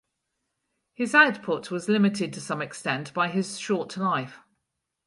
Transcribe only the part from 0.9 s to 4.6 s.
His output was limited to some extent by his short life.